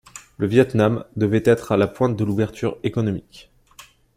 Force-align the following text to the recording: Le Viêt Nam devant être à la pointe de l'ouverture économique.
Le 0.39 0.47
Viêt 0.47 0.67
Nam 0.73 1.05
devant 1.15 1.35
être 1.45 1.71
à 1.71 1.77
la 1.77 1.85
pointe 1.87 2.15
de 2.17 2.23
l'ouverture 2.23 2.75
économique. 2.81 3.51